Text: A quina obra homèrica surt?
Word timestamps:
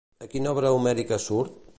A 0.27 0.29
quina 0.31 0.53
obra 0.53 0.71
homèrica 0.77 1.19
surt? 1.27 1.61